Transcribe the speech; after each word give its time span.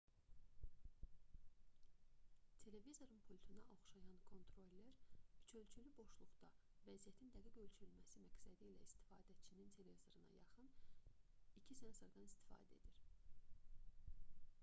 televizorun 2.63 3.19
pultuna 3.27 3.61
oxşayan 3.75 4.17
kontroller 4.31 4.87
üçölçülü 5.43 5.91
boşluqda 5.99 6.49
vəziyyətin 6.87 7.31
dəqiq 7.37 7.59
ölçülməsi 7.65 8.23
məqsədilə 8.25 8.73
istifadəçinin 8.87 9.71
televizoruna 9.81 10.33
yaxın 10.39 10.73
2 11.67 11.79
sensordan 11.85 12.33
istifadə 12.35 12.83
edir 12.83 14.35